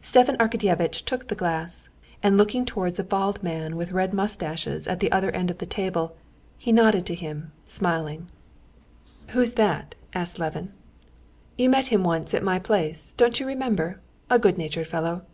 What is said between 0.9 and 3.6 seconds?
took the glass, and looking towards a bald